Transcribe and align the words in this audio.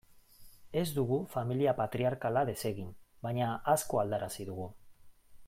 Ez 0.83 0.85
dugu 0.95 1.19
familia 1.33 1.75
patriarkala 1.81 2.43
desegin, 2.51 2.91
baina 3.27 3.51
asko 3.75 4.03
aldarazi 4.07 4.49
dugu. 4.51 4.69